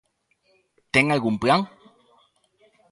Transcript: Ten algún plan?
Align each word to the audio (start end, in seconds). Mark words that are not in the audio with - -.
Ten 0.93 1.05
algún 1.09 1.35
plan? 1.43 1.61